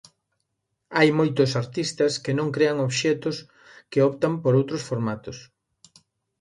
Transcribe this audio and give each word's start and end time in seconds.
Hai 0.97 1.09
moitos 1.19 1.51
artistas 1.63 2.13
que 2.23 2.33
non 2.39 2.49
crean 2.55 2.77
obxectos, 2.87 3.37
que 3.91 4.03
optan 4.09 4.33
por 4.41 4.53
outros 4.59 4.85
formatos. 4.89 5.37